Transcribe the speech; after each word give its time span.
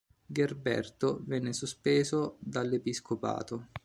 Gerberto 0.31 1.21
venne 1.27 1.53
sospeso 1.53 2.37
dall'episcopato. 2.39 3.67